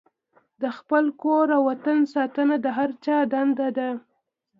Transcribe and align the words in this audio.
د 0.61 0.63
خپل 0.77 1.05
کور 1.21 1.47
او 1.55 1.61
وطن 1.69 1.99
ساتنه 2.13 2.55
د 2.61 2.67
هر 2.77 2.89
چا 3.05 3.17
دنده 3.33 3.69
ده. 3.77 3.89